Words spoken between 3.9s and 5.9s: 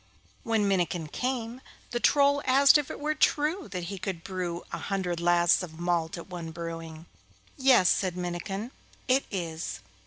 could brew a hundred lasts of